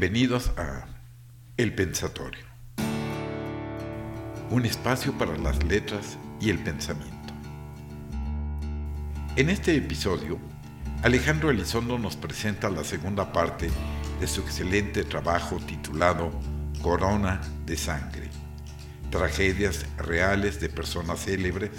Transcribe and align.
Bienvenidos 0.00 0.50
a 0.56 0.86
El 1.58 1.74
Pensatorio, 1.74 2.46
un 4.48 4.64
espacio 4.64 5.12
para 5.18 5.36
las 5.36 5.62
letras 5.62 6.16
y 6.40 6.48
el 6.48 6.58
pensamiento. 6.58 7.34
En 9.36 9.50
este 9.50 9.76
episodio, 9.76 10.38
Alejandro 11.02 11.50
Elizondo 11.50 11.98
nos 11.98 12.16
presenta 12.16 12.70
la 12.70 12.82
segunda 12.82 13.30
parte 13.30 13.68
de 14.18 14.26
su 14.26 14.40
excelente 14.40 15.04
trabajo 15.04 15.58
titulado 15.58 16.30
Corona 16.80 17.42
de 17.66 17.76
Sangre, 17.76 18.30
tragedias 19.10 19.84
reales 19.98 20.62
de 20.62 20.70
personas 20.70 21.26
célebres, 21.26 21.72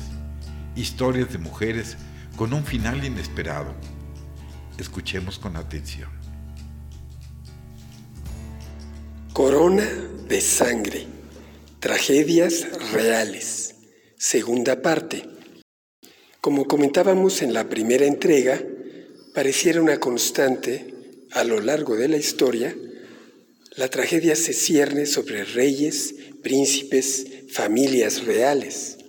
historias 0.76 1.32
de 1.32 1.40
mujeres 1.40 1.98
con 2.36 2.54
un 2.54 2.66
final 2.66 3.04
inesperado. 3.04 3.74
Escuchemos 4.78 5.40
con 5.40 5.56
atención. 5.56 6.21
Corona 9.44 9.90
de 10.30 10.40
sangre. 10.40 11.08
Tragedias 11.80 12.68
reales. 12.92 13.74
Segunda 14.16 14.84
parte. 14.84 15.24
Como 16.42 16.68
comentábamos 16.68 17.42
en 17.42 17.52
la 17.52 17.68
primera 17.68 18.06
entrega, 18.06 18.64
pareciera 19.34 19.82
una 19.82 20.00
constante 20.00 20.94
a 21.32 21.44
lo 21.44 21.60
largo 21.60 21.96
de 21.96 22.08
la 22.08 22.18
historia, 22.18 22.78
la 23.78 23.90
tragedia 23.90 24.36
se 24.36 24.54
cierne 24.54 25.08
sobre 25.08 25.44
reyes, 25.44 26.14
príncipes, 26.44 27.26
familias 27.50 28.26
reales. 28.26 29.00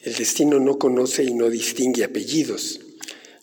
El 0.00 0.14
destino 0.14 0.58
no 0.58 0.76
conoce 0.76 1.22
y 1.22 1.34
no 1.34 1.48
distingue 1.48 2.02
apellidos, 2.02 2.80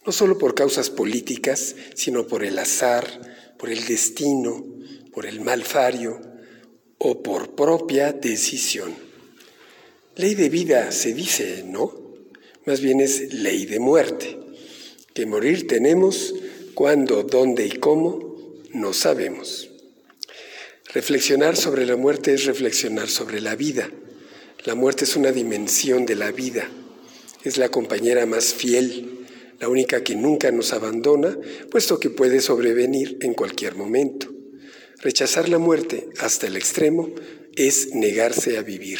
no 0.05 0.11
solo 0.11 0.38
por 0.38 0.53
causas 0.53 0.89
políticas, 0.89 1.77
sino 1.95 2.27
por 2.27 2.44
el 2.44 2.59
azar, 2.59 3.55
por 3.57 3.69
el 3.69 3.85
destino, 3.85 4.78
por 5.11 5.25
el 5.25 5.41
malfario 5.41 6.21
o 6.97 7.23
por 7.23 7.55
propia 7.55 8.11
decisión. 8.11 8.93
Ley 10.16 10.35
de 10.35 10.49
vida 10.49 10.91
se 10.91 11.13
dice, 11.13 11.63
¿no? 11.66 11.93
Más 12.66 12.81
bien 12.81 12.99
es 12.99 13.33
ley 13.33 13.66
de 13.66 13.79
muerte. 13.79 14.38
Que 15.13 15.25
morir 15.25 15.67
tenemos 15.67 16.35
cuándo, 16.73 17.23
dónde 17.23 17.66
y 17.66 17.71
cómo, 17.71 18.38
no 18.73 18.93
sabemos. 18.93 19.69
Reflexionar 20.93 21.55
sobre 21.55 21.85
la 21.85 21.95
muerte 21.95 22.33
es 22.33 22.45
reflexionar 22.45 23.09
sobre 23.09 23.41
la 23.41 23.55
vida. 23.55 23.89
La 24.66 24.75
muerte 24.75 25.05
es 25.05 25.16
una 25.16 25.31
dimensión 25.31 26.05
de 26.05 26.16
la 26.16 26.31
vida. 26.31 26.69
Es 27.44 27.57
la 27.57 27.69
compañera 27.69 28.25
más 28.25 28.53
fiel, 28.53 29.25
la 29.59 29.69
única 29.69 30.03
que 30.03 30.16
nunca 30.16 30.51
nos 30.51 30.73
abandona, 30.73 31.38
puesto 31.71 31.99
que 31.99 32.09
puede 32.09 32.41
sobrevenir 32.41 33.17
en 33.21 33.33
cualquier 33.33 33.75
momento. 33.75 34.38
Rechazar 35.02 35.47
la 35.47 35.59
muerte 35.59 36.09
hasta 36.19 36.47
el 36.47 36.58
extremo 36.58 37.09
es 37.55 37.95
negarse 37.95 38.58
a 38.58 38.64
vivir. 38.64 39.00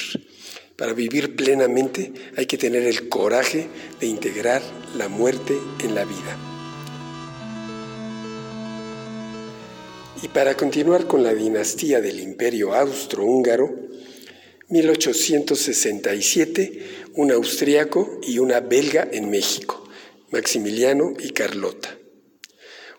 Para 0.78 0.94
vivir 0.94 1.36
plenamente 1.36 2.14
hay 2.38 2.46
que 2.46 2.58
tener 2.58 2.84
el 2.84 3.10
coraje 3.10 3.68
de 4.00 4.08
integrar 4.08 4.62
la 4.96 5.10
muerte 5.10 5.58
en 5.84 5.96
la 5.96 6.06
vida. 6.06 6.38
Y 10.24 10.30
para 10.30 10.56
continuar 10.56 11.06
con 11.06 11.22
la 11.22 11.34
dinastía 11.34 12.00
del 12.00 12.22
imperio 12.22 12.74
austrohúngaro, 12.74 13.70
1867, 14.70 16.80
un 17.16 17.32
austriaco 17.32 18.22
y 18.24 18.40
una 18.40 18.62
belga 18.62 19.06
en 19.12 19.30
México, 19.30 19.86
Maximiliano 20.32 21.12
y 21.20 21.32
Carlota. 21.32 21.98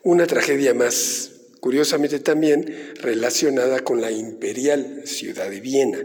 Una 0.03 0.27
tragedia 0.27 0.75
más 0.75 1.30
curiosamente 1.61 2.19
también 2.19 2.95
relacionada 2.97 3.81
con 3.81 4.01
la 4.01 4.11
imperial 4.11 5.03
ciudad 5.05 5.51
de 5.51 5.61
Viena. 5.61 6.05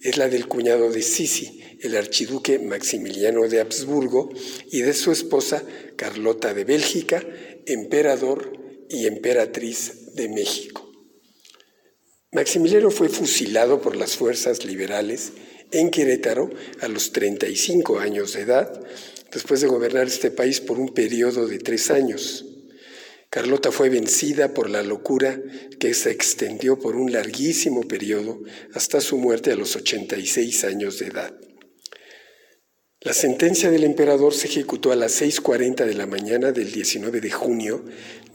Es 0.00 0.16
la 0.16 0.28
del 0.28 0.46
cuñado 0.46 0.90
de 0.90 1.02
Sisi, 1.02 1.60
el 1.80 1.96
archiduque 1.96 2.58
Maximiliano 2.58 3.48
de 3.48 3.60
Habsburgo, 3.60 4.30
y 4.70 4.82
de 4.82 4.94
su 4.94 5.12
esposa 5.12 5.64
Carlota 5.96 6.54
de 6.54 6.64
Bélgica, 6.64 7.24
emperador 7.66 8.52
y 8.88 9.06
emperatriz 9.06 10.14
de 10.14 10.28
México. 10.28 10.90
Maximiliano 12.32 12.90
fue 12.90 13.08
fusilado 13.08 13.80
por 13.80 13.96
las 13.96 14.16
fuerzas 14.16 14.64
liberales 14.64 15.32
en 15.70 15.90
Querétaro 15.90 16.50
a 16.80 16.88
los 16.88 17.12
35 17.12 17.98
años 17.98 18.34
de 18.34 18.42
edad, 18.42 18.80
después 19.32 19.60
de 19.60 19.66
gobernar 19.66 20.06
este 20.06 20.30
país 20.30 20.60
por 20.60 20.78
un 20.78 20.94
periodo 20.94 21.46
de 21.46 21.58
tres 21.58 21.90
años. 21.90 22.53
Carlota 23.34 23.72
fue 23.72 23.88
vencida 23.88 24.54
por 24.54 24.70
la 24.70 24.84
locura 24.84 25.42
que 25.80 25.92
se 25.92 26.12
extendió 26.12 26.78
por 26.78 26.94
un 26.94 27.10
larguísimo 27.10 27.80
periodo 27.80 28.40
hasta 28.74 29.00
su 29.00 29.18
muerte 29.18 29.50
a 29.50 29.56
los 29.56 29.74
86 29.74 30.62
años 30.62 31.00
de 31.00 31.06
edad. 31.06 31.34
La 33.00 33.12
sentencia 33.12 33.72
del 33.72 33.82
emperador 33.82 34.34
se 34.34 34.46
ejecutó 34.46 34.92
a 34.92 34.94
las 34.94 35.20
6.40 35.20 35.84
de 35.84 35.94
la 35.94 36.06
mañana 36.06 36.52
del 36.52 36.70
19 36.70 37.20
de 37.20 37.32
junio 37.32 37.84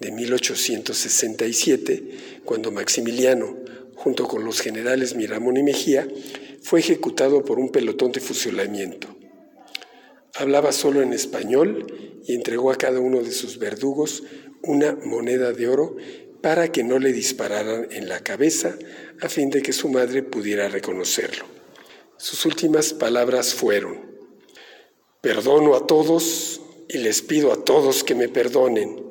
de 0.01 0.11
1867, 0.11 2.03
cuando 2.43 2.69
Maximiliano, 2.69 3.55
junto 3.95 4.27
con 4.27 4.43
los 4.43 4.59
generales 4.59 5.15
Miramón 5.15 5.55
y 5.55 5.63
Mejía, 5.63 6.09
fue 6.61 6.81
ejecutado 6.81 7.45
por 7.45 7.57
un 7.57 7.69
pelotón 7.69 8.11
de 8.11 8.19
fusilamiento. 8.19 9.07
Hablaba 10.35 10.73
solo 10.73 11.01
en 11.01 11.13
español 11.13 11.87
y 12.25 12.35
entregó 12.35 12.71
a 12.71 12.75
cada 12.75 12.99
uno 12.99 13.23
de 13.23 13.31
sus 13.31 13.59
verdugos 13.59 14.23
una 14.63 14.95
moneda 15.03 15.51
de 15.51 15.67
oro 15.67 15.95
para 16.41 16.71
que 16.71 16.83
no 16.83 16.99
le 16.99 17.11
dispararan 17.11 17.87
en 17.91 18.07
la 18.07 18.21
cabeza 18.21 18.77
a 19.21 19.29
fin 19.29 19.49
de 19.49 19.61
que 19.61 19.73
su 19.73 19.89
madre 19.89 20.23
pudiera 20.23 20.69
reconocerlo. 20.69 21.45
Sus 22.17 22.45
últimas 22.45 22.93
palabras 22.93 23.53
fueron, 23.53 23.99
perdono 25.21 25.75
a 25.75 25.85
todos 25.85 26.61
y 26.87 26.97
les 26.97 27.21
pido 27.21 27.51
a 27.51 27.63
todos 27.63 28.03
que 28.03 28.15
me 28.15 28.29
perdonen, 28.29 29.03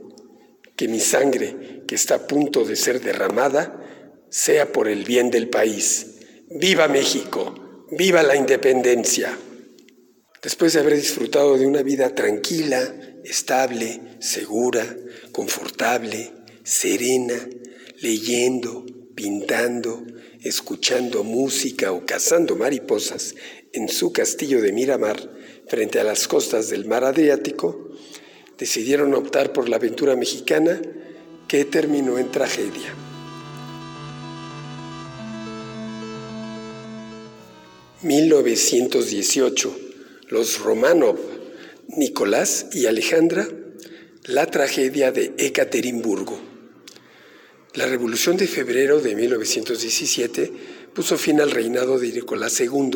que 0.76 0.88
mi 0.88 1.00
sangre, 1.00 1.82
que 1.86 1.94
está 1.94 2.16
a 2.16 2.26
punto 2.26 2.64
de 2.64 2.76
ser 2.76 3.00
derramada, 3.00 3.84
sea 4.30 4.72
por 4.72 4.88
el 4.88 5.04
bien 5.04 5.30
del 5.30 5.48
país. 5.48 6.18
¡Viva 6.50 6.88
México! 6.88 7.86
¡Viva 7.90 8.22
la 8.22 8.36
independencia! 8.36 9.36
Después 10.42 10.72
de 10.72 10.80
haber 10.80 10.94
disfrutado 10.94 11.58
de 11.58 11.66
una 11.66 11.82
vida 11.82 12.14
tranquila, 12.14 12.94
estable, 13.28 14.00
segura, 14.20 14.96
confortable, 15.32 16.32
serena, 16.62 17.38
leyendo, 18.00 18.86
pintando, 19.14 20.04
escuchando 20.42 21.24
música 21.24 21.92
o 21.92 22.06
cazando 22.06 22.56
mariposas 22.56 23.34
en 23.72 23.88
su 23.88 24.12
castillo 24.12 24.62
de 24.62 24.72
Miramar 24.72 25.30
frente 25.66 26.00
a 26.00 26.04
las 26.04 26.26
costas 26.26 26.70
del 26.70 26.86
mar 26.86 27.04
Adriático, 27.04 27.90
decidieron 28.56 29.14
optar 29.14 29.52
por 29.52 29.68
la 29.68 29.76
aventura 29.76 30.16
mexicana 30.16 30.80
que 31.46 31.64
terminó 31.64 32.18
en 32.18 32.30
tragedia. 32.30 32.94
...1918... 38.00 39.88
Los 40.30 40.60
Romanov, 40.60 41.16
Nicolás 41.88 42.66
y 42.72 42.84
Alejandra 42.84 43.48
la 44.24 44.44
tragedia 44.44 45.10
de 45.10 45.32
Ekaterimburgo. 45.38 46.38
La 47.72 47.86
Revolución 47.86 48.36
de 48.36 48.46
febrero 48.46 49.00
de 49.00 49.16
1917 49.16 50.52
puso 50.94 51.16
fin 51.16 51.40
al 51.40 51.50
reinado 51.50 51.98
de 51.98 52.12
Nicolás 52.12 52.60
II 52.60 52.90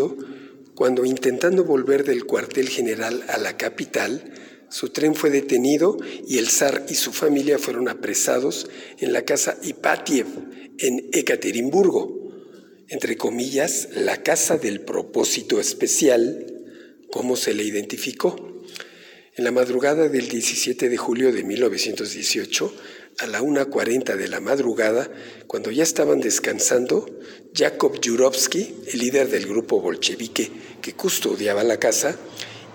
cuando, 0.74 1.06
intentando 1.06 1.64
volver 1.64 2.04
del 2.04 2.26
cuartel 2.26 2.68
general 2.68 3.24
a 3.28 3.38
la 3.38 3.56
capital, 3.56 4.34
su 4.68 4.90
tren 4.90 5.14
fue 5.14 5.30
detenido 5.30 5.96
y 6.28 6.36
el 6.36 6.48
zar 6.48 6.84
y 6.90 6.94
su 6.94 7.12
familia 7.12 7.58
fueron 7.58 7.88
apresados 7.88 8.68
en 8.98 9.14
la 9.14 9.24
casa 9.24 9.56
Ipatiev 9.62 10.26
en 10.78 11.08
Ekaterimburgo, 11.14 12.30
entre 12.88 13.16
comillas, 13.16 13.88
la 13.94 14.22
casa 14.22 14.58
del 14.58 14.82
propósito 14.82 15.60
especial, 15.60 16.46
como 17.10 17.36
se 17.36 17.54
le 17.54 17.64
identificó. 17.64 18.51
En 19.34 19.44
la 19.44 19.50
madrugada 19.50 20.10
del 20.10 20.28
17 20.28 20.90
de 20.90 20.96
julio 20.98 21.32
de 21.32 21.42
1918, 21.42 22.74
a 23.20 23.26
la 23.26 23.40
1.40 23.40 24.14
de 24.14 24.28
la 24.28 24.40
madrugada, 24.40 25.10
cuando 25.46 25.70
ya 25.70 25.82
estaban 25.82 26.20
descansando, 26.20 27.06
Jakob 27.54 27.98
Jurovsky, 28.04 28.74
el 28.92 28.98
líder 28.98 29.30
del 29.30 29.46
grupo 29.46 29.80
bolchevique 29.80 30.50
que 30.82 30.92
custodiaba 30.92 31.64
la 31.64 31.78
casa, 31.78 32.14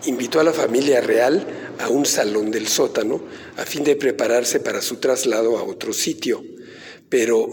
invitó 0.08 0.40
a 0.40 0.44
la 0.44 0.52
familia 0.52 1.00
real 1.00 1.46
a 1.78 1.90
un 1.90 2.08
salón 2.08 2.50
del 2.50 2.68
sótano 2.68 3.22
a 3.58 3.64
fin 3.64 3.84
de 3.84 3.96
prepararse 3.96 4.60
para 4.60 4.82
su 4.82 4.96
traslado 4.96 5.60
a 5.60 5.64
otro 5.64 5.94
sitio. 5.94 6.44
Pero, 7.08 7.52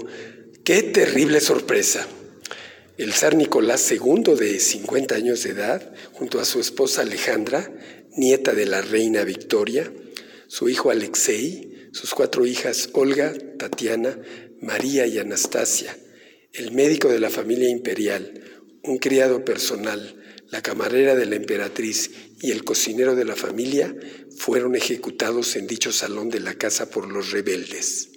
qué 0.65 0.83
terrible 0.83 1.41
sorpresa. 1.41 2.07
El 2.97 3.13
zar 3.13 3.35
Nicolás 3.35 3.91
II, 3.91 4.35
de 4.39 4.59
50 4.59 5.15
años 5.15 5.43
de 5.43 5.51
edad, 5.51 5.93
junto 6.13 6.41
a 6.41 6.45
su 6.47 6.61
esposa 6.61 7.03
Alejandra, 7.03 7.71
nieta 8.17 8.53
de 8.53 8.67
la 8.67 8.81
reina 8.81 9.25
Victoria, 9.25 9.93
su 10.47 10.69
hijo 10.69 10.91
Alexei, 10.91 11.89
sus 11.93 12.15
cuatro 12.15 12.47
hijas 12.47 12.91
Olga, 12.93 13.33
Tatiana, 13.59 14.19
María 14.61 15.07
y 15.07 15.19
Anastasia, 15.19 15.97
el 16.53 16.73
médico 16.73 17.09
de 17.09 17.21
la 17.21 17.31
familia 17.31 17.69
imperial, 17.69 18.43
un 18.83 18.99
criado 18.99 19.45
personal, 19.45 20.23
la 20.51 20.63
camarera 20.63 21.15
de 21.15 21.27
la 21.27 21.37
emperatriz 21.37 22.11
y 22.41 22.53
el 22.53 22.65
cocinero 22.65 23.17
de 23.17 23.25
la 23.25 23.35
familia 23.35 23.95
fueron 24.37 24.77
ejecutados 24.77 25.57
en 25.57 25.67
dicho 25.67 25.91
salón 25.91 26.29
de 26.29 26.41
la 26.41 26.55
casa 26.55 26.91
por 26.91 27.11
los 27.11 27.33
rebeldes. 27.33 28.11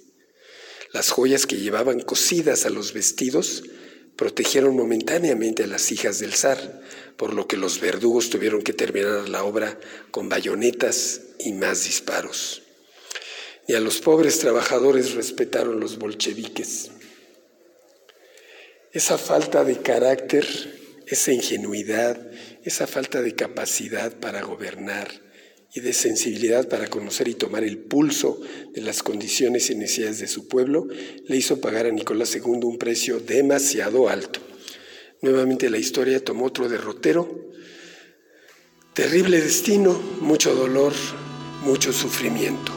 Las 0.92 1.10
joyas 1.10 1.46
que 1.46 1.56
llevaban 1.56 2.00
cosidas 2.00 2.64
a 2.64 2.70
los 2.70 2.92
vestidos 2.92 3.64
protegieron 4.16 4.76
momentáneamente 4.76 5.64
a 5.64 5.66
las 5.66 5.92
hijas 5.92 6.18
del 6.18 6.34
zar, 6.34 6.80
por 7.18 7.34
lo 7.34 7.48
que 7.48 7.56
los 7.56 7.80
verdugos 7.80 8.30
tuvieron 8.30 8.62
que 8.62 8.72
terminar 8.72 9.28
la 9.28 9.42
obra 9.42 9.78
con 10.12 10.28
bayonetas 10.28 11.20
y 11.40 11.52
más 11.52 11.84
disparos. 11.84 12.62
Y 13.66 13.74
a 13.74 13.80
los 13.80 13.98
pobres 13.98 14.38
trabajadores 14.38 15.14
respetaron 15.14 15.80
los 15.80 15.98
bolcheviques. 15.98 16.92
Esa 18.92 19.18
falta 19.18 19.64
de 19.64 19.78
carácter, 19.78 20.46
esa 21.06 21.32
ingenuidad, 21.32 22.18
esa 22.64 22.86
falta 22.86 23.20
de 23.20 23.34
capacidad 23.34 24.12
para 24.16 24.42
gobernar 24.42 25.08
y 25.74 25.80
de 25.80 25.92
sensibilidad 25.92 26.68
para 26.68 26.86
conocer 26.86 27.26
y 27.28 27.34
tomar 27.34 27.64
el 27.64 27.78
pulso 27.78 28.40
de 28.72 28.80
las 28.80 29.02
condiciones 29.02 29.68
y 29.70 29.74
necesidades 29.74 30.20
de 30.20 30.28
su 30.28 30.46
pueblo, 30.46 30.86
le 31.26 31.36
hizo 31.36 31.60
pagar 31.60 31.86
a 31.86 31.90
Nicolás 31.90 32.34
II 32.36 32.60
un 32.62 32.78
precio 32.78 33.18
demasiado 33.18 34.08
alto. 34.08 34.40
Nuevamente 35.22 35.70
la 35.70 35.78
historia 35.78 36.22
tomó 36.24 36.46
otro 36.46 36.68
derrotero. 36.68 37.28
Terrible 38.94 39.40
destino, 39.40 40.00
mucho 40.20 40.54
dolor, 40.54 40.92
mucho 41.64 41.92
sufrimiento. 41.92 42.72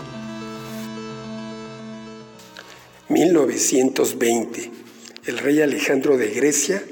1920 3.10 4.82
el 5.26 5.38
rey 5.38 5.62
Alejandro 5.62 6.18
de 6.18 6.32
Grecia, 6.32 6.84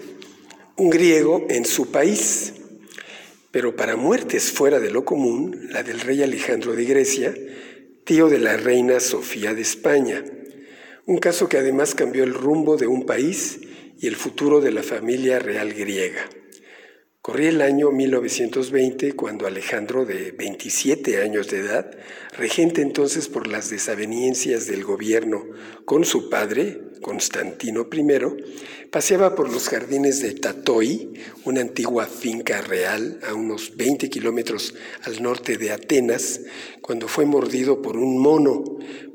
un 0.75 0.89
griego 0.89 1.47
en 1.49 1.65
su 1.65 1.91
país, 1.91 2.53
pero 3.51 3.75
para 3.75 3.95
muertes 3.95 4.51
fuera 4.51 4.79
de 4.79 4.91
lo 4.91 5.03
común, 5.03 5.69
la 5.71 5.81
del 5.81 5.99
rey 5.99 6.21
Alejandro 6.21 6.73
de 6.73 6.85
Grecia, 6.85 7.33
tío 8.03 8.29
de 8.29 8.37
la 8.37 8.55
reina 8.55 8.99
Sofía 8.99 9.55
de 9.55 9.61
España, 9.61 10.23
un 11.07 11.17
caso 11.17 11.49
que 11.49 11.57
además 11.57 11.95
cambió 11.95 12.23
el 12.23 12.35
rumbo 12.35 12.77
de 12.77 12.85
un 12.85 13.05
país 13.07 13.61
y 13.99 14.07
el 14.07 14.15
futuro 14.15 14.61
de 14.61 14.71
la 14.71 14.83
familia 14.83 15.39
real 15.39 15.73
griega. 15.73 16.29
Corría 17.21 17.49
el 17.49 17.61
año 17.61 17.91
1920 17.91 19.11
cuando 19.11 19.45
Alejandro, 19.45 20.05
de 20.05 20.31
27 20.31 21.21
años 21.21 21.49
de 21.49 21.59
edad, 21.59 21.91
regente 22.37 22.81
entonces 22.81 23.27
por 23.27 23.47
las 23.47 23.69
desavenencias 23.69 24.67
del 24.67 24.85
gobierno 24.85 25.45
con 25.83 26.05
su 26.05 26.29
padre, 26.29 26.81
Constantino 27.01 27.87
I, 27.91 28.89
paseaba 28.89 29.35
por 29.35 29.51
los 29.51 29.67
jardines 29.67 30.21
de 30.21 30.33
Tatoi, 30.33 31.13
una 31.43 31.59
antigua 31.59 32.05
finca 32.05 32.61
real 32.61 33.19
a 33.27 33.33
unos 33.33 33.75
20 33.75 34.09
kilómetros 34.09 34.75
al 35.03 35.21
norte 35.21 35.57
de 35.57 35.71
Atenas, 35.71 36.41
cuando 36.81 37.09
fue 37.09 37.25
mordido 37.25 37.81
por 37.81 37.97
un 37.97 38.17
mono, 38.17 38.63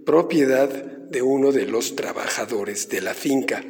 propiedad 0.04 0.69
de 0.69 1.22
uno 1.22 1.52
de 1.52 1.66
los 1.66 1.96
trabajadores 1.96 2.90
de 2.90 3.00
la 3.00 3.14
finca. 3.14 3.64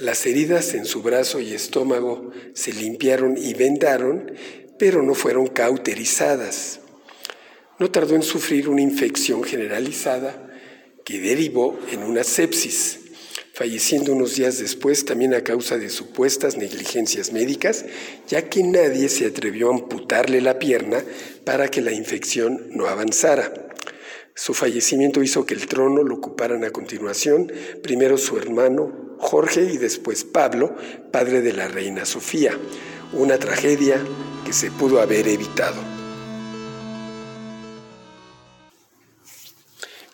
Las 0.00 0.24
heridas 0.24 0.72
en 0.72 0.86
su 0.86 1.02
brazo 1.02 1.40
y 1.40 1.52
estómago 1.52 2.30
se 2.54 2.72
limpiaron 2.72 3.36
y 3.36 3.52
vendaron, 3.52 4.32
pero 4.78 5.02
no 5.02 5.12
fueron 5.12 5.46
cauterizadas. 5.48 6.80
No 7.78 7.90
tardó 7.90 8.14
en 8.14 8.22
sufrir 8.22 8.70
una 8.70 8.80
infección 8.80 9.44
generalizada 9.44 10.48
que 11.04 11.20
derivó 11.20 11.78
en 11.92 12.02
una 12.02 12.24
sepsis, 12.24 13.00
falleciendo 13.52 14.14
unos 14.14 14.36
días 14.36 14.58
después 14.58 15.04
también 15.04 15.34
a 15.34 15.44
causa 15.44 15.76
de 15.76 15.90
supuestas 15.90 16.56
negligencias 16.56 17.30
médicas, 17.34 17.84
ya 18.26 18.48
que 18.48 18.62
nadie 18.62 19.10
se 19.10 19.26
atrevió 19.26 19.68
a 19.70 19.74
amputarle 19.74 20.40
la 20.40 20.58
pierna 20.58 21.04
para 21.44 21.68
que 21.68 21.82
la 21.82 21.92
infección 21.92 22.68
no 22.70 22.86
avanzara. 22.86 23.52
Su 24.34 24.54
fallecimiento 24.54 25.22
hizo 25.22 25.44
que 25.44 25.52
el 25.52 25.66
trono 25.66 26.02
lo 26.02 26.14
ocuparan 26.14 26.64
a 26.64 26.70
continuación 26.70 27.52
primero 27.82 28.16
su 28.16 28.38
hermano 28.38 28.99
Jorge 29.20 29.62
y 29.72 29.76
después 29.76 30.24
Pablo, 30.24 30.74
padre 31.12 31.40
de 31.42 31.52
la 31.52 31.68
reina 31.68 32.04
Sofía. 32.04 32.58
Una 33.12 33.38
tragedia 33.38 34.00
que 34.44 34.52
se 34.52 34.70
pudo 34.70 35.00
haber 35.00 35.28
evitado. 35.28 35.80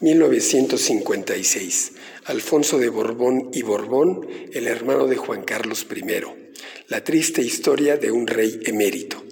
1956. 0.01 1.93
Alfonso 2.27 2.79
de 2.79 2.89
Borbón 2.89 3.51
y 3.53 3.63
Borbón, 3.63 4.27
el 4.53 4.67
hermano 4.67 5.07
de 5.07 5.17
Juan 5.17 5.43
Carlos 5.43 5.87
I. 5.91 6.05
La 6.89 7.03
triste 7.03 7.41
historia 7.41 7.97
de 7.97 8.11
un 8.11 8.27
rey 8.27 8.61
emérito. 8.65 9.26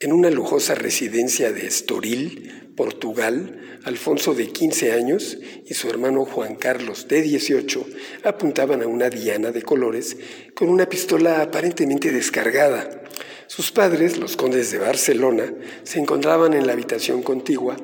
En 0.00 0.12
una 0.12 0.30
lujosa 0.30 0.76
residencia 0.76 1.50
de 1.52 1.66
Estoril, 1.66 2.70
Portugal, 2.76 3.80
Alfonso 3.82 4.32
de 4.32 4.46
15 4.46 4.92
años 4.92 5.38
y 5.66 5.74
su 5.74 5.88
hermano 5.88 6.24
Juan 6.24 6.54
Carlos 6.54 7.08
de 7.08 7.20
18 7.20 7.84
apuntaban 8.22 8.80
a 8.82 8.86
una 8.86 9.10
diana 9.10 9.50
de 9.50 9.62
colores 9.62 10.16
con 10.54 10.68
una 10.68 10.88
pistola 10.88 11.42
aparentemente 11.42 12.12
descargada. 12.12 13.02
Sus 13.48 13.72
padres, 13.72 14.18
los 14.18 14.36
condes 14.36 14.70
de 14.70 14.78
Barcelona, 14.78 15.52
se 15.82 15.98
encontraban 15.98 16.54
en 16.54 16.68
la 16.68 16.74
habitación 16.74 17.24
contigua 17.24 17.76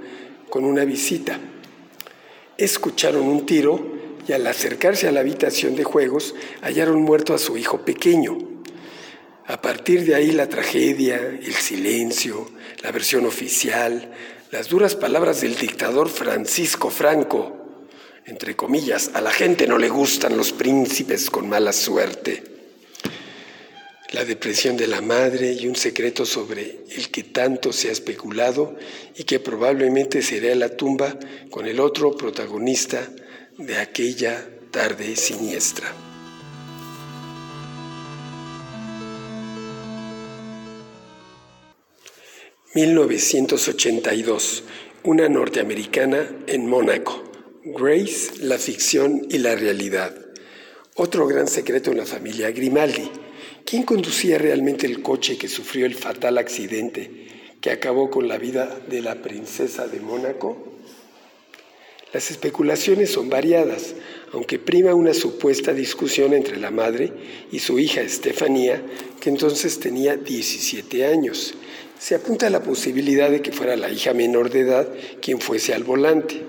con 0.50 0.64
una 0.64 0.84
visita. 0.84 1.40
Escucharon 2.56 3.26
un 3.26 3.44
tiro 3.44 3.84
y 4.28 4.34
al 4.34 4.46
acercarse 4.46 5.08
a 5.08 5.12
la 5.12 5.18
habitación 5.18 5.74
de 5.74 5.82
juegos 5.82 6.36
hallaron 6.62 7.02
muerto 7.02 7.34
a 7.34 7.38
su 7.38 7.56
hijo 7.56 7.84
pequeño. 7.84 8.53
A 9.46 9.60
partir 9.60 10.06
de 10.06 10.14
ahí 10.14 10.32
la 10.32 10.48
tragedia, 10.48 11.16
el 11.16 11.54
silencio, 11.54 12.50
la 12.82 12.92
versión 12.92 13.26
oficial, 13.26 14.10
las 14.50 14.68
duras 14.68 14.94
palabras 14.94 15.42
del 15.42 15.54
dictador 15.56 16.08
Francisco 16.08 16.88
Franco, 16.88 17.64
entre 18.24 18.56
comillas, 18.56 19.10
a 19.12 19.20
la 19.20 19.30
gente 19.30 19.66
no 19.66 19.76
le 19.76 19.90
gustan 19.90 20.36
los 20.36 20.52
príncipes 20.52 21.28
con 21.28 21.48
mala 21.48 21.74
suerte, 21.74 22.42
la 24.12 24.24
depresión 24.24 24.78
de 24.78 24.86
la 24.86 25.02
madre 25.02 25.52
y 25.52 25.66
un 25.66 25.76
secreto 25.76 26.24
sobre 26.24 26.84
el 26.96 27.10
que 27.10 27.24
tanto 27.24 27.72
se 27.72 27.88
ha 27.88 27.92
especulado 27.92 28.76
y 29.16 29.24
que 29.24 29.40
probablemente 29.40 30.22
será 30.22 30.54
la 30.54 30.70
tumba 30.70 31.18
con 31.50 31.66
el 31.66 31.80
otro 31.80 32.16
protagonista 32.16 33.10
de 33.58 33.76
aquella 33.76 34.48
tarde 34.70 35.16
siniestra. 35.16 36.13
1982, 42.74 44.64
una 45.04 45.28
norteamericana 45.28 46.28
en 46.48 46.66
Mónaco. 46.66 47.22
Grace, 47.64 48.32
la 48.40 48.58
ficción 48.58 49.28
y 49.30 49.38
la 49.38 49.54
realidad. 49.54 50.12
Otro 50.96 51.28
gran 51.28 51.46
secreto 51.46 51.92
en 51.92 51.98
la 51.98 52.04
familia 52.04 52.50
Grimaldi. 52.50 53.08
¿Quién 53.64 53.84
conducía 53.84 54.38
realmente 54.38 54.88
el 54.88 55.02
coche 55.02 55.38
que 55.38 55.46
sufrió 55.46 55.86
el 55.86 55.94
fatal 55.94 56.36
accidente 56.36 57.28
que 57.60 57.70
acabó 57.70 58.10
con 58.10 58.26
la 58.26 58.38
vida 58.38 58.80
de 58.88 59.02
la 59.02 59.22
princesa 59.22 59.86
de 59.86 60.00
Mónaco? 60.00 60.72
Las 62.14 62.30
especulaciones 62.30 63.10
son 63.10 63.28
variadas, 63.28 63.94
aunque 64.32 64.58
prima 64.58 64.94
una 64.94 65.12
supuesta 65.12 65.74
discusión 65.74 66.32
entre 66.32 66.56
la 66.56 66.70
madre 66.70 67.12
y 67.52 67.58
su 67.58 67.78
hija 67.78 68.00
Estefanía, 68.00 68.82
que 69.20 69.28
entonces 69.28 69.78
tenía 69.80 70.16
17 70.16 71.04
años 71.04 71.54
se 72.04 72.14
apunta 72.14 72.48
a 72.48 72.50
la 72.50 72.62
posibilidad 72.62 73.30
de 73.30 73.40
que 73.40 73.50
fuera 73.50 73.76
la 73.76 73.90
hija 73.90 74.12
menor 74.12 74.50
de 74.50 74.60
edad 74.60 74.88
quien 75.22 75.40
fuese 75.40 75.72
al 75.72 75.84
volante. 75.84 76.42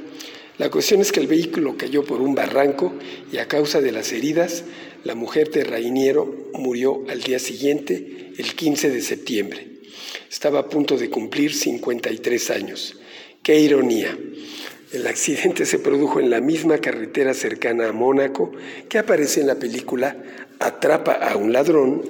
La 0.57 0.69
cuestión 0.69 0.99
es 0.99 1.13
que 1.13 1.21
el 1.21 1.27
vehículo 1.27 1.77
cayó 1.77 2.03
por 2.03 2.19
un 2.19 2.35
barranco 2.35 2.93
y 3.31 3.37
a 3.37 3.47
causa 3.47 3.79
de 3.79 3.93
las 3.93 4.11
heridas, 4.11 4.65
la 5.05 5.15
mujer 5.15 5.51
de 5.51 5.63
Rainiero 5.63 6.49
murió 6.53 7.05
al 7.09 7.21
día 7.21 7.39
siguiente, 7.39 8.33
el 8.37 8.53
15 8.53 8.89
de 8.89 9.01
septiembre. 9.01 9.67
Estaba 10.29 10.59
a 10.59 10.67
punto 10.69 10.97
de 10.97 11.09
cumplir 11.09 11.53
53 11.53 12.49
años. 12.49 12.97
¡Qué 13.41 13.57
ironía! 13.57 14.17
El 14.91 15.07
accidente 15.07 15.65
se 15.65 15.79
produjo 15.79 16.19
en 16.19 16.29
la 16.29 16.41
misma 16.41 16.77
carretera 16.77 17.33
cercana 17.33 17.89
a 17.89 17.91
Mónaco 17.91 18.51
que 18.87 18.99
aparece 18.99 19.41
en 19.41 19.47
la 19.47 19.55
película 19.55 20.15
Atrapa 20.59 21.13
a 21.13 21.35
un 21.35 21.51
ladrón, 21.51 22.03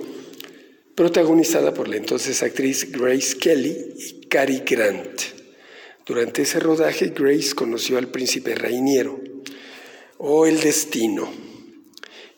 protagonizada 0.94 1.74
por 1.74 1.88
la 1.88 1.96
entonces 1.96 2.44
actriz 2.44 2.92
Grace 2.92 3.38
Kelly 3.38 3.96
y 3.98 4.28
Cary 4.28 4.64
Grant. 4.66 5.22
Durante 6.06 6.44
ese 6.44 6.60
rodaje, 6.60 7.14
Grace 7.16 7.56
conoció 7.56 7.98
al 7.98 8.10
príncipe 8.10 8.54
Rainiero. 8.54 9.20
Oh, 10.18 10.46
el 10.46 10.60
destino. 10.60 11.28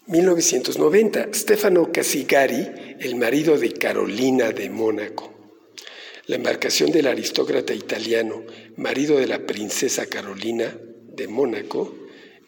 1990, 0.08 1.34
Stefano 1.34 1.92
Casigari, 1.92 2.96
el 3.00 3.16
marido 3.16 3.58
de 3.58 3.74
Carolina 3.74 4.52
de 4.52 4.70
Mónaco. 4.70 5.37
La 6.28 6.36
embarcación 6.36 6.92
del 6.92 7.08
aristócrata 7.08 7.74
italiano, 7.74 8.44
marido 8.76 9.18
de 9.18 9.28
la 9.28 9.46
princesa 9.48 10.08
Carolina, 10.08 10.78
de 11.16 11.26
Mónaco 11.30 11.96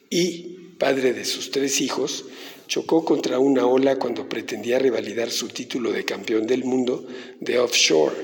y 0.09 0.74
padre 0.77 1.13
de 1.13 1.24
sus 1.24 1.50
tres 1.50 1.79
hijos, 1.79 2.25
chocó 2.67 3.05
contra 3.05 3.39
una 3.39 3.65
ola 3.65 3.95
cuando 3.95 4.27
pretendía 4.27 4.79
revalidar 4.79 5.31
su 5.31 5.48
título 5.48 5.93
de 5.93 6.03
campeón 6.03 6.45
del 6.45 6.65
mundo 6.65 7.07
de 7.39 7.57
offshore. 7.57 8.17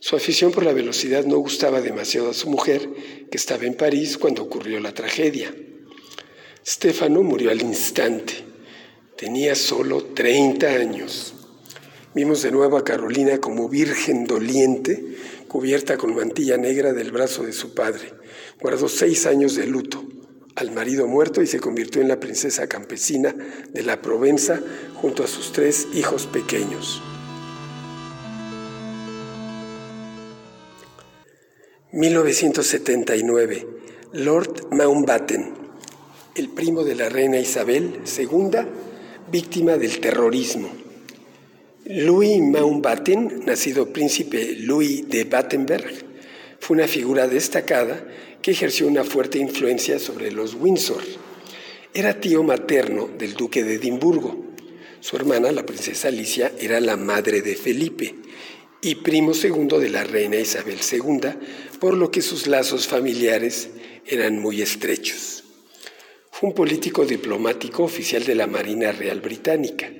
Su 0.00 0.16
afición 0.16 0.50
por 0.50 0.64
la 0.64 0.72
velocidad 0.72 1.24
no 1.26 1.38
gustaba 1.38 1.80
demasiado 1.80 2.30
a 2.30 2.34
su 2.34 2.50
mujer, 2.50 2.88
que 3.30 3.36
estaba 3.36 3.66
en 3.66 3.74
París 3.74 4.18
cuando 4.18 4.42
ocurrió 4.42 4.80
la 4.80 4.92
tragedia. 4.92 5.54
Stefano 6.66 7.22
murió 7.22 7.52
al 7.52 7.62
instante. 7.62 8.34
Tenía 9.16 9.54
solo 9.54 10.06
30 10.06 10.66
años. 10.66 11.34
Vimos 12.14 12.42
de 12.42 12.50
nuevo 12.50 12.76
a 12.76 12.84
Carolina 12.84 13.38
como 13.38 13.70
virgen 13.70 14.26
doliente, 14.26 15.16
cubierta 15.48 15.96
con 15.96 16.14
mantilla 16.14 16.58
negra 16.58 16.92
del 16.92 17.10
brazo 17.10 17.42
de 17.44 17.52
su 17.52 17.74
padre. 17.74 18.12
Guardó 18.60 18.88
seis 18.88 19.26
años 19.26 19.54
de 19.56 19.66
luto 19.66 20.04
al 20.54 20.72
marido 20.72 21.06
muerto 21.06 21.40
y 21.40 21.46
se 21.46 21.60
convirtió 21.60 22.02
en 22.02 22.08
la 22.08 22.20
princesa 22.20 22.66
campesina 22.66 23.34
de 23.70 23.82
la 23.82 24.02
Provenza 24.02 24.60
junto 24.94 25.24
a 25.24 25.26
sus 25.26 25.52
tres 25.52 25.88
hijos 25.94 26.26
pequeños. 26.26 27.02
1979. 31.92 33.66
Lord 34.12 34.68
Mountbatten, 34.70 35.54
el 36.34 36.48
primo 36.50 36.84
de 36.84 36.94
la 36.94 37.08
reina 37.08 37.38
Isabel 37.38 38.00
II, 38.18 38.50
víctima 39.30 39.76
del 39.76 40.00
terrorismo. 40.00 40.81
Louis 41.84 42.40
Mountbatten, 42.40 43.42
nacido 43.44 43.92
príncipe 43.92 44.54
Louis 44.60 45.08
de 45.08 45.24
Battenberg, 45.24 45.92
fue 46.60 46.76
una 46.76 46.86
figura 46.86 47.26
destacada 47.26 48.06
que 48.40 48.52
ejerció 48.52 48.86
una 48.86 49.02
fuerte 49.02 49.38
influencia 49.38 49.98
sobre 49.98 50.30
los 50.30 50.54
Windsor. 50.54 51.02
Era 51.92 52.20
tío 52.20 52.44
materno 52.44 53.08
del 53.18 53.34
duque 53.34 53.64
de 53.64 53.74
Edimburgo. 53.74 54.54
Su 55.00 55.16
hermana, 55.16 55.50
la 55.50 55.66
princesa 55.66 56.06
Alicia, 56.06 56.52
era 56.60 56.78
la 56.78 56.96
madre 56.96 57.42
de 57.42 57.56
Felipe 57.56 58.14
y 58.80 58.94
primo 58.96 59.34
segundo 59.34 59.80
de 59.80 59.90
la 59.90 60.04
reina 60.04 60.36
Isabel 60.36 60.78
II, 60.78 61.30
por 61.80 61.96
lo 61.96 62.12
que 62.12 62.22
sus 62.22 62.46
lazos 62.46 62.86
familiares 62.86 63.70
eran 64.06 64.38
muy 64.38 64.62
estrechos. 64.62 65.42
Fue 66.30 66.48
un 66.48 66.54
político 66.54 67.04
diplomático 67.04 67.82
oficial 67.82 68.22
de 68.22 68.36
la 68.36 68.46
Marina 68.46 68.92
Real 68.92 69.20
Británica. 69.20 69.90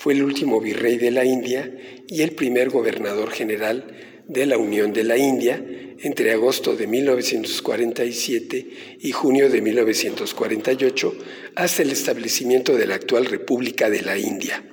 Fue 0.00 0.14
el 0.14 0.22
último 0.22 0.62
virrey 0.62 0.96
de 0.96 1.10
la 1.10 1.26
India 1.26 1.70
y 2.08 2.22
el 2.22 2.30
primer 2.30 2.70
gobernador 2.70 3.32
general 3.32 3.84
de 4.26 4.46
la 4.46 4.56
Unión 4.56 4.94
de 4.94 5.04
la 5.04 5.18
India 5.18 5.62
entre 5.98 6.32
agosto 6.32 6.74
de 6.74 6.86
1947 6.86 8.96
y 8.98 9.12
junio 9.12 9.50
de 9.50 9.60
1948 9.60 11.14
hasta 11.54 11.82
el 11.82 11.90
establecimiento 11.90 12.76
de 12.76 12.86
la 12.86 12.94
actual 12.94 13.26
República 13.26 13.90
de 13.90 14.00
la 14.00 14.16
India. 14.16 14.64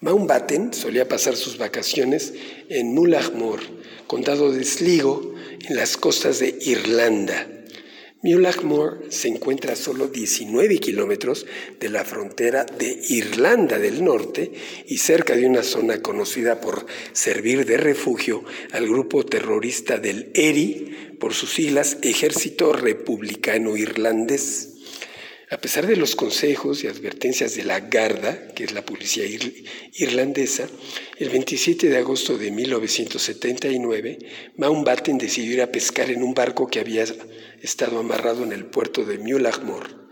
Mountbatten 0.00 0.74
solía 0.74 1.06
pasar 1.06 1.36
sus 1.36 1.58
vacaciones 1.58 2.34
en 2.68 2.92
Mullaghmore, 2.92 3.62
condado 4.08 4.50
de 4.50 4.64
Sligo, 4.64 5.32
en 5.60 5.76
las 5.76 5.96
costas 5.96 6.40
de 6.40 6.58
Irlanda. 6.62 7.55
Mullaghmore 8.26 9.12
se 9.12 9.28
encuentra 9.28 9.74
a 9.74 9.76
solo 9.76 10.08
19 10.08 10.78
kilómetros 10.78 11.46
de 11.78 11.88
la 11.88 12.04
frontera 12.04 12.64
de 12.64 13.00
Irlanda 13.08 13.78
del 13.78 14.02
Norte 14.02 14.50
y 14.88 14.98
cerca 14.98 15.36
de 15.36 15.46
una 15.46 15.62
zona 15.62 16.02
conocida 16.02 16.60
por 16.60 16.86
servir 17.12 17.64
de 17.66 17.76
refugio 17.76 18.42
al 18.72 18.88
grupo 18.88 19.24
terrorista 19.24 19.98
del 19.98 20.32
ERI, 20.34 21.16
por 21.20 21.34
sus 21.34 21.52
siglas 21.52 21.98
Ejército 22.02 22.72
Republicano 22.72 23.76
Irlandés. 23.76 24.75
A 25.48 25.58
pesar 25.58 25.86
de 25.86 25.94
los 25.94 26.16
consejos 26.16 26.82
y 26.82 26.88
advertencias 26.88 27.54
de 27.54 27.62
la 27.62 27.78
Garda, 27.78 28.48
que 28.48 28.64
es 28.64 28.72
la 28.72 28.84
policía 28.84 29.24
irlandesa, 29.94 30.68
el 31.18 31.28
27 31.30 31.88
de 31.88 31.98
agosto 31.98 32.36
de 32.36 32.50
1979, 32.50 34.18
Mountbatten 34.56 35.18
decidió 35.18 35.52
ir 35.52 35.62
a 35.62 35.70
pescar 35.70 36.10
en 36.10 36.24
un 36.24 36.34
barco 36.34 36.66
que 36.66 36.80
había 36.80 37.04
estado 37.62 38.00
amarrado 38.00 38.42
en 38.42 38.50
el 38.50 38.66
puerto 38.66 39.04
de 39.04 39.18
Mullaghmore. 39.18 40.05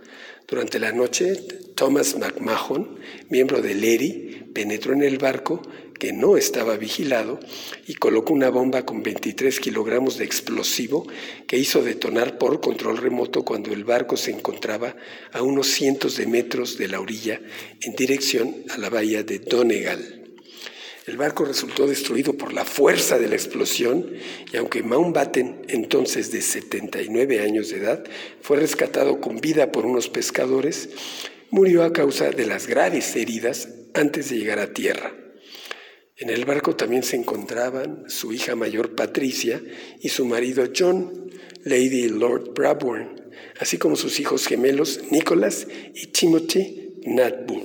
Durante 0.46 0.78
la 0.78 0.92
noche, 0.92 1.34
Thomas 1.74 2.16
McMahon, 2.18 2.98
miembro 3.30 3.62
del 3.62 3.82
ERI, 3.82 4.50
penetró 4.52 4.92
en 4.92 5.02
el 5.02 5.18
barco 5.18 5.62
que 5.98 6.12
no 6.12 6.36
estaba 6.36 6.76
vigilado 6.76 7.40
y 7.86 7.94
colocó 7.94 8.32
una 8.32 8.50
bomba 8.50 8.84
con 8.84 9.02
23 9.02 9.58
kilogramos 9.60 10.18
de 10.18 10.24
explosivo 10.24 11.06
que 11.46 11.56
hizo 11.56 11.82
detonar 11.82 12.36
por 12.36 12.60
control 12.60 12.98
remoto 12.98 13.44
cuando 13.44 13.72
el 13.72 13.84
barco 13.84 14.16
se 14.16 14.32
encontraba 14.32 14.96
a 15.32 15.42
unos 15.42 15.68
cientos 15.68 16.16
de 16.16 16.26
metros 16.26 16.76
de 16.78 16.88
la 16.88 17.00
orilla 17.00 17.40
en 17.80 17.94
dirección 17.94 18.54
a 18.70 18.78
la 18.78 18.90
bahía 18.90 19.22
de 19.22 19.38
Donegal. 19.38 20.23
El 21.06 21.18
barco 21.18 21.44
resultó 21.44 21.86
destruido 21.86 22.32
por 22.32 22.54
la 22.54 22.64
fuerza 22.64 23.18
de 23.18 23.28
la 23.28 23.34
explosión 23.34 24.10
y 24.50 24.56
aunque 24.56 24.82
Mountbatten, 24.82 25.62
entonces 25.68 26.30
de 26.30 26.40
79 26.40 27.40
años 27.40 27.68
de 27.68 27.76
edad, 27.76 28.04
fue 28.40 28.56
rescatado 28.56 29.20
con 29.20 29.38
vida 29.38 29.70
por 29.70 29.84
unos 29.84 30.08
pescadores, 30.08 30.88
murió 31.50 31.84
a 31.84 31.92
causa 31.92 32.30
de 32.30 32.46
las 32.46 32.66
graves 32.66 33.16
heridas 33.16 33.68
antes 33.92 34.30
de 34.30 34.38
llegar 34.38 34.58
a 34.58 34.72
tierra. 34.72 35.12
En 36.16 36.30
el 36.30 36.46
barco 36.46 36.74
también 36.74 37.02
se 37.02 37.16
encontraban 37.16 38.04
su 38.08 38.32
hija 38.32 38.56
mayor 38.56 38.94
Patricia 38.94 39.60
y 40.00 40.08
su 40.08 40.24
marido 40.24 40.64
John, 40.74 41.28
Lady 41.64 42.08
Lord 42.08 42.54
Brabourne, 42.54 43.10
así 43.58 43.76
como 43.76 43.96
sus 43.96 44.20
hijos 44.20 44.46
gemelos 44.46 45.00
Nicholas 45.10 45.66
y 45.94 46.06
Timothy 46.06 47.00
Natbull, 47.04 47.64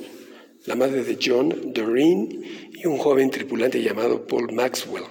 la 0.66 0.76
madre 0.76 1.04
de 1.04 1.18
John, 1.24 1.74
Doreen, 1.74 2.69
y 2.80 2.88
un 2.88 2.98
joven 2.98 3.30
tripulante 3.30 3.82
llamado 3.82 4.26
Paul 4.26 4.54
Maxwell. 4.54 5.04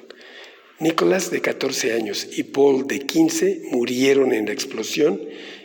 Nicholas, 0.81 1.31
de 1.31 1.41
14 1.41 1.93
años, 1.93 2.27
y 2.37 2.45
Paul, 2.45 2.87
de 2.87 3.01
15, 3.01 3.63
murieron 3.73 4.33
en 4.33 4.47
la 4.47 4.53
explosión 4.53 5.21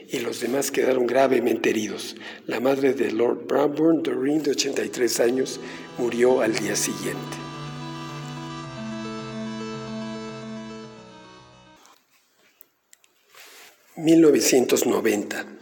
y 0.10 0.20
los 0.20 0.42
demás 0.42 0.72
quedaron 0.72 1.08
gravemente 1.08 1.70
heridos. 1.70 2.16
La 2.46 2.60
madre 2.60 2.94
de 2.94 3.12
Lord 3.12 3.48
Brabourne, 3.48 4.02
Doreen, 4.04 4.44
de 4.44 4.52
83 4.52 5.20
años, 5.20 5.60
murió 5.98 6.42
al 6.42 6.54
día 6.56 6.76
siguiente. 6.76 7.38
1990. 13.96 15.53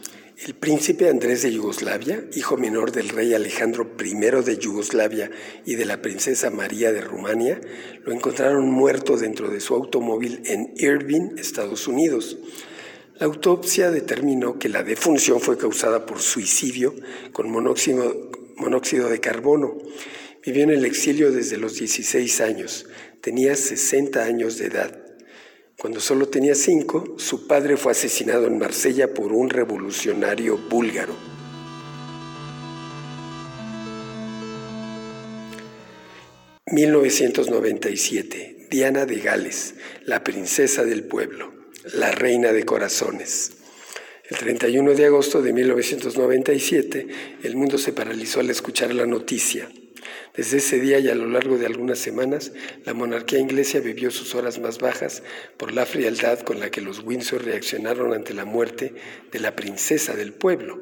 El 0.44 0.54
príncipe 0.54 1.08
Andrés 1.08 1.42
de 1.42 1.52
Yugoslavia, 1.52 2.24
hijo 2.34 2.56
menor 2.56 2.90
del 2.90 3.10
rey 3.10 3.32
Alejandro 3.32 3.88
I 4.04 4.42
de 4.44 4.58
Yugoslavia 4.58 5.30
y 5.64 5.76
de 5.76 5.84
la 5.84 6.02
princesa 6.02 6.50
María 6.50 6.92
de 6.92 7.00
Rumania, 7.00 7.60
lo 8.04 8.12
encontraron 8.12 8.68
muerto 8.68 9.16
dentro 9.16 9.50
de 9.50 9.60
su 9.60 9.72
automóvil 9.74 10.42
en 10.46 10.74
Irvine, 10.76 11.40
Estados 11.40 11.86
Unidos. 11.86 12.38
La 13.20 13.26
autopsia 13.26 13.92
determinó 13.92 14.58
que 14.58 14.68
la 14.68 14.82
defunción 14.82 15.40
fue 15.40 15.56
causada 15.56 16.06
por 16.06 16.18
suicidio 16.18 16.92
con 17.32 17.48
monóxido, 17.48 18.32
monóxido 18.56 19.08
de 19.08 19.20
carbono. 19.20 19.78
Vivió 20.44 20.64
en 20.64 20.70
el 20.70 20.84
exilio 20.84 21.30
desde 21.30 21.56
los 21.56 21.76
16 21.76 22.40
años. 22.40 22.86
Tenía 23.20 23.54
60 23.54 24.24
años 24.24 24.58
de 24.58 24.66
edad. 24.66 25.01
Cuando 25.82 25.98
solo 25.98 26.28
tenía 26.28 26.54
cinco, 26.54 27.16
su 27.18 27.48
padre 27.48 27.76
fue 27.76 27.90
asesinado 27.90 28.46
en 28.46 28.56
Marsella 28.56 29.12
por 29.12 29.32
un 29.32 29.50
revolucionario 29.50 30.56
búlgaro. 30.56 31.12
...1997... 36.66 38.68
Diana 38.70 39.06
de 39.06 39.16
Gales... 39.16 39.74
...la 40.04 40.22
princesa 40.22 40.84
del 40.84 41.02
pueblo... 41.02 41.52
...la 41.94 42.12
reina 42.12 42.52
de 42.52 42.64
corazones... 42.64 43.54
El 44.30 44.38
31 44.38 44.94
de 44.94 45.06
agosto 45.06 45.42
de 45.42 45.52
1997, 45.52 47.08
el 47.42 47.56
mundo 47.56 47.76
se 47.76 47.92
paralizó 47.92 48.38
al 48.38 48.50
escuchar 48.50 48.94
la 48.94 49.04
noticia. 49.04 49.68
Desde 50.34 50.58
ese 50.58 50.80
día 50.80 50.98
y 50.98 51.08
a 51.08 51.14
lo 51.14 51.26
largo 51.28 51.58
de 51.58 51.66
algunas 51.66 51.98
semanas, 51.98 52.52
la 52.84 52.94
monarquía 52.94 53.38
inglesa 53.38 53.80
vivió 53.80 54.10
sus 54.10 54.34
horas 54.34 54.58
más 54.58 54.78
bajas 54.78 55.22
por 55.56 55.72
la 55.72 55.86
frialdad 55.86 56.40
con 56.40 56.60
la 56.60 56.70
que 56.70 56.80
los 56.80 57.00
Windsor 57.00 57.44
reaccionaron 57.44 58.14
ante 58.14 58.34
la 58.34 58.44
muerte 58.44 58.94
de 59.30 59.40
la 59.40 59.54
princesa 59.54 60.14
del 60.14 60.32
pueblo, 60.32 60.80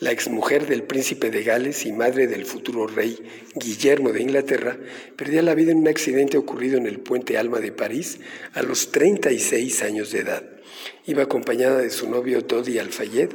la 0.00 0.10
exmujer 0.12 0.66
del 0.66 0.82
príncipe 0.82 1.30
de 1.30 1.42
Gales 1.42 1.86
y 1.86 1.92
madre 1.92 2.26
del 2.26 2.44
futuro 2.44 2.86
rey 2.86 3.18
Guillermo 3.54 4.12
de 4.12 4.22
Inglaterra, 4.22 4.78
perdía 5.16 5.42
la 5.42 5.54
vida 5.54 5.72
en 5.72 5.78
un 5.78 5.88
accidente 5.88 6.36
ocurrido 6.36 6.76
en 6.76 6.86
el 6.86 7.00
puente 7.00 7.38
Alma 7.38 7.60
de 7.60 7.72
París 7.72 8.18
a 8.52 8.62
los 8.62 8.92
36 8.92 9.82
años 9.82 10.12
de 10.12 10.20
edad. 10.20 10.44
Iba 11.06 11.24
acompañada 11.24 11.78
de 11.78 11.90
su 11.90 12.08
novio 12.08 12.42
Dodi 12.42 12.78
Alfayed, 12.78 13.30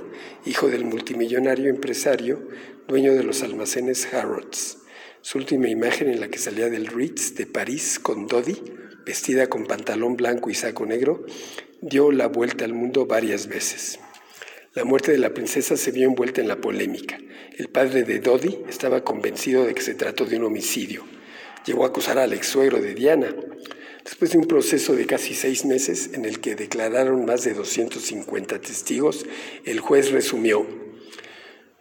hijo 0.46 0.70
del 0.70 0.86
multimillonario 0.86 1.70
empresario, 1.70 2.48
dueño 2.88 3.14
de 3.14 3.24
los 3.24 3.44
almacenes 3.44 4.14
Harrods. 4.14 4.78
Su 5.26 5.40
última 5.40 5.68
imagen 5.70 6.08
en 6.08 6.20
la 6.20 6.28
que 6.28 6.38
salía 6.38 6.70
del 6.70 6.86
Ritz 6.86 7.34
de 7.34 7.48
París 7.48 7.98
con 7.98 8.28
Dodi, 8.28 8.62
vestida 9.08 9.48
con 9.48 9.66
pantalón 9.66 10.16
blanco 10.16 10.52
y 10.52 10.54
saco 10.54 10.86
negro, 10.86 11.26
dio 11.82 12.12
la 12.12 12.28
vuelta 12.28 12.64
al 12.64 12.76
mundo 12.76 13.08
varias 13.08 13.48
veces. 13.48 13.98
La 14.76 14.84
muerte 14.84 15.12
de 15.12 15.18
la 15.18 15.34
princesa 15.34 15.78
se 15.78 15.90
vio 15.90 16.08
envuelta 16.08 16.42
en 16.42 16.48
la 16.48 16.62
polémica. 16.62 17.18
El 17.58 17.70
padre 17.70 18.04
de 18.04 18.20
Dodi 18.20 18.60
estaba 18.70 19.04
convencido 19.04 19.66
de 19.66 19.74
que 19.74 19.82
se 19.82 19.96
trató 19.96 20.26
de 20.26 20.38
un 20.38 20.44
homicidio. 20.44 21.04
Llegó 21.66 21.86
a 21.86 21.88
acusar 21.88 22.20
al 22.20 22.32
ex 22.32 22.46
suegro 22.46 22.80
de 22.80 22.94
Diana. 22.94 23.36
Después 24.04 24.32
de 24.32 24.38
un 24.38 24.46
proceso 24.46 24.96
de 24.96 25.08
casi 25.08 25.34
seis 25.34 25.66
meses 25.66 26.12
en 26.14 26.26
el 26.26 26.40
que 26.40 26.54
declararon 26.54 27.26
más 27.26 27.44
de 27.44 27.56
250 27.56 28.62
testigos, 28.62 29.26
el 29.64 29.80
juez 29.80 30.12
resumió, 30.12 30.85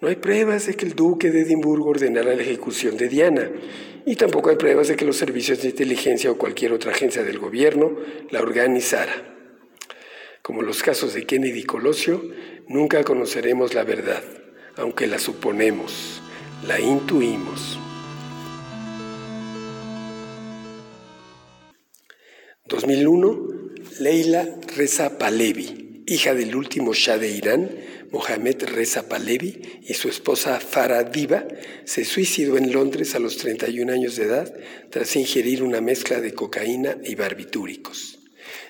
no 0.00 0.08
hay 0.08 0.16
pruebas 0.16 0.66
de 0.66 0.74
que 0.74 0.86
el 0.86 0.94
duque 0.94 1.30
de 1.30 1.42
Edimburgo 1.42 1.90
ordenara 1.90 2.34
la 2.34 2.42
ejecución 2.42 2.96
de 2.96 3.08
Diana, 3.08 3.50
y 4.06 4.16
tampoco 4.16 4.50
hay 4.50 4.56
pruebas 4.56 4.88
de 4.88 4.96
que 4.96 5.04
los 5.04 5.16
servicios 5.16 5.62
de 5.62 5.68
inteligencia 5.68 6.30
o 6.30 6.36
cualquier 6.36 6.72
otra 6.72 6.92
agencia 6.92 7.22
del 7.22 7.38
gobierno 7.38 7.96
la 8.30 8.40
organizara. 8.40 9.12
Como 10.42 10.60
los 10.60 10.82
casos 10.82 11.14
de 11.14 11.24
Kennedy 11.24 11.60
y 11.60 11.64
Colosio, 11.64 12.22
nunca 12.68 13.02
conoceremos 13.02 13.72
la 13.72 13.84
verdad, 13.84 14.22
aunque 14.76 15.06
la 15.06 15.18
suponemos, 15.18 16.20
la 16.66 16.78
intuimos. 16.80 17.78
2001, 22.66 23.48
Leila 24.00 24.48
Reza 24.76 25.16
Palevi, 25.16 26.02
hija 26.06 26.34
del 26.34 26.56
último 26.56 26.92
Shah 26.92 27.18
de 27.18 27.30
Irán, 27.30 27.70
Mohamed 28.14 28.62
Reza 28.66 29.08
Palevi, 29.08 29.60
y 29.82 29.94
su 29.94 30.08
esposa 30.08 30.60
Farah 30.60 31.02
Diva, 31.02 31.48
se 31.84 32.04
suicidó 32.04 32.56
en 32.56 32.70
Londres 32.70 33.16
a 33.16 33.18
los 33.18 33.38
31 33.38 33.92
años 33.92 34.14
de 34.14 34.26
edad 34.26 34.54
tras 34.88 35.16
ingerir 35.16 35.64
una 35.64 35.80
mezcla 35.80 36.20
de 36.20 36.32
cocaína 36.32 36.96
y 37.02 37.16
barbitúricos. 37.16 38.20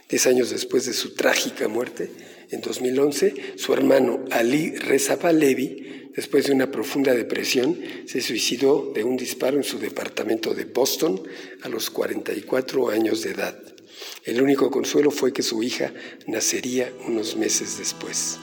Diez 0.09 0.27
años 0.27 0.49
después 0.49 0.87
de 0.87 0.95
su 0.95 1.15
trágica 1.15 1.69
muerte, 1.69 2.09
en 2.49 2.63
2011, 2.63 3.35
su 3.57 3.75
hermano 3.75 4.25
Ali 4.31 4.77
Reza 4.77 5.19
Palevi, 5.19 6.09
después 6.17 6.47
de 6.47 6.55
una 6.55 6.71
profunda 6.71 7.13
depresión, 7.13 7.79
se 8.07 8.23
suicidó 8.23 8.93
de 8.95 9.05
un 9.05 9.19
disparo 9.19 9.59
en 9.59 9.65
su 9.65 9.79
departamento 9.79 10.55
de 10.55 10.65
Boston 10.65 11.23
a 11.61 11.69
los 11.69 11.91
44 11.91 12.89
años 12.89 13.21
de 13.23 13.33
edad. 13.33 13.59
El 14.25 14.41
único 14.41 14.71
consuelo 14.71 15.11
fue 15.11 15.35
que 15.35 15.43
su 15.43 15.63
hija 15.63 15.93
nacería 16.27 16.91
unos 17.07 17.37
meses 17.37 17.77
después. 17.77 18.39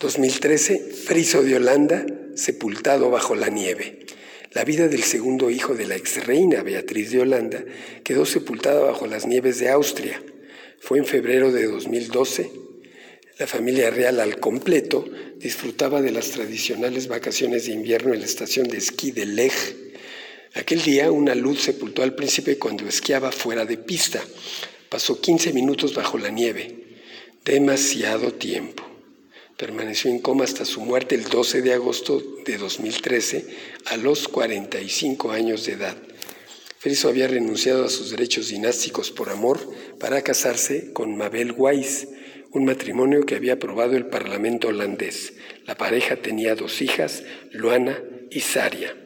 2013, 0.00 0.78
Friso 1.06 1.42
de 1.42 1.56
Holanda, 1.56 2.06
sepultado 2.36 3.10
bajo 3.10 3.34
la 3.34 3.48
nieve. 3.48 4.06
La 4.52 4.62
vida 4.62 4.86
del 4.86 5.02
segundo 5.02 5.50
hijo 5.50 5.74
de 5.74 5.88
la 5.88 5.96
ex 5.96 6.24
reina 6.24 6.62
Beatriz 6.62 7.10
de 7.10 7.20
Holanda 7.20 7.64
quedó 8.04 8.24
sepultada 8.24 8.80
bajo 8.80 9.08
las 9.08 9.26
nieves 9.26 9.58
de 9.58 9.70
Austria. 9.70 10.22
Fue 10.78 10.98
en 10.98 11.04
febrero 11.04 11.50
de 11.50 11.66
2012. 11.66 12.48
La 13.40 13.48
familia 13.48 13.90
real 13.90 14.20
al 14.20 14.38
completo 14.38 15.04
disfrutaba 15.36 16.00
de 16.00 16.12
las 16.12 16.30
tradicionales 16.30 17.08
vacaciones 17.08 17.66
de 17.66 17.72
invierno 17.72 18.14
en 18.14 18.20
la 18.20 18.26
estación 18.26 18.68
de 18.68 18.78
esquí 18.78 19.10
de 19.10 19.26
Lech. 19.26 19.76
Aquel 20.54 20.80
día 20.80 21.10
una 21.10 21.34
luz 21.34 21.62
sepultó 21.62 22.04
al 22.04 22.14
príncipe 22.14 22.56
cuando 22.56 22.86
esquiaba 22.86 23.32
fuera 23.32 23.64
de 23.64 23.78
pista. 23.78 24.22
Pasó 24.88 25.20
15 25.20 25.52
minutos 25.52 25.92
bajo 25.92 26.18
la 26.18 26.30
nieve. 26.30 26.84
Demasiado 27.44 28.32
tiempo. 28.32 28.87
Permaneció 29.58 30.08
en 30.12 30.20
coma 30.20 30.44
hasta 30.44 30.64
su 30.64 30.82
muerte 30.82 31.16
el 31.16 31.24
12 31.24 31.62
de 31.62 31.72
agosto 31.72 32.22
de 32.46 32.58
2013 32.58 33.44
a 33.86 33.96
los 33.96 34.28
45 34.28 35.32
años 35.32 35.66
de 35.66 35.72
edad. 35.72 35.96
Friso 36.78 37.08
había 37.08 37.26
renunciado 37.26 37.84
a 37.84 37.88
sus 37.88 38.10
derechos 38.10 38.50
dinásticos 38.50 39.10
por 39.10 39.30
amor 39.30 39.58
para 39.98 40.22
casarse 40.22 40.92
con 40.92 41.16
Mabel 41.16 41.50
Weiss, 41.56 42.06
un 42.52 42.66
matrimonio 42.66 43.26
que 43.26 43.34
había 43.34 43.54
aprobado 43.54 43.96
el 43.96 44.06
Parlamento 44.06 44.68
holandés. 44.68 45.32
La 45.66 45.76
pareja 45.76 46.14
tenía 46.14 46.54
dos 46.54 46.80
hijas, 46.80 47.24
Luana 47.50 48.00
y 48.30 48.38
Saria. 48.38 48.96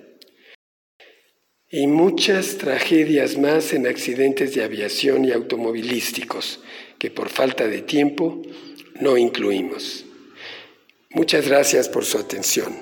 Y 1.70 1.86
muchas 1.86 2.58
tragedias 2.58 3.38
más 3.38 3.72
en 3.72 3.86
accidentes 3.86 4.54
de 4.54 4.64
aviación 4.64 5.24
y 5.24 5.32
automovilísticos, 5.32 6.60
que 6.98 7.10
por 7.10 7.30
falta 7.30 7.66
de 7.66 7.80
tiempo 7.80 8.42
no 9.00 9.16
incluimos. 9.16 10.04
Muchas 11.14 11.46
gracias 11.46 11.90
por 11.90 12.06
su 12.06 12.16
atención. 12.16 12.72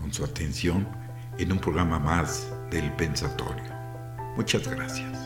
con 0.00 0.12
su 0.12 0.24
atención 0.24 0.88
en 1.36 1.52
un 1.52 1.58
programa 1.58 1.98
más 1.98 2.48
del 2.70 2.90
Pensatorio. 2.92 3.64
Muchas 4.36 4.66
gracias. 4.68 5.25